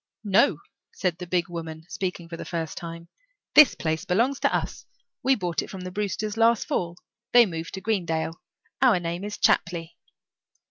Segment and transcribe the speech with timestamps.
[0.23, 0.57] "No,"
[0.91, 3.07] said the big woman, speaking for the first time,
[3.53, 4.87] "this place belongs to us.
[5.21, 6.97] We bought it from the Brewsters last fall.
[7.33, 8.33] They moved to Greenvale.
[8.81, 9.95] Our name is Chapley."